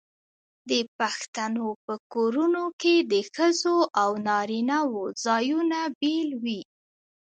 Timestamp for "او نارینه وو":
4.01-5.03